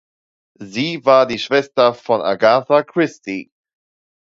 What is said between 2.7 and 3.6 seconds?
Christie.